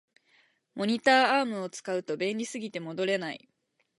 [0.73, 3.47] モニターアームを使うと便利すぎて戻れない